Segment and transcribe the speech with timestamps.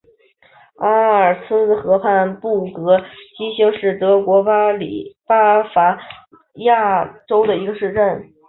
[0.77, 2.97] 阿尔茨河畔布格
[3.37, 4.71] 基兴是德国巴
[5.75, 8.33] 伐利亚州的一个市镇。